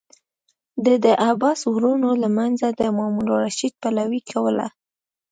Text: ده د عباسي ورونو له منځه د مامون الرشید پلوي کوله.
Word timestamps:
ده 0.83 0.93
د 1.05 1.07
عباسي 1.29 1.65
ورونو 1.73 2.09
له 2.21 2.29
منځه 2.37 2.67
د 2.79 2.81
مامون 2.97 3.27
الرشید 3.35 3.73
پلوي 3.83 4.21
کوله. 4.31 4.67